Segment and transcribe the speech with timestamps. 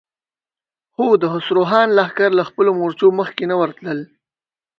[0.93, 3.99] خو د خسرو خان لښکر له خپلو مورچو مخکې نه ورتلل.